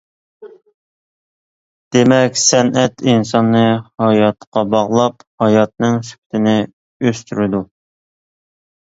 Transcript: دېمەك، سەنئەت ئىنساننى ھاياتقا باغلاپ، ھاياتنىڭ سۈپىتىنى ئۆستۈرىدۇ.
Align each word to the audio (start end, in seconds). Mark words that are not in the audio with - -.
دېمەك، 1.95 2.39
سەنئەت 2.43 3.03
ئىنساننى 3.11 3.61
ھاياتقا 4.03 4.63
باغلاپ، 4.71 5.21
ھاياتنىڭ 5.45 5.99
سۈپىتىنى 6.09 6.55
ئۆستۈرىدۇ. 7.09 7.61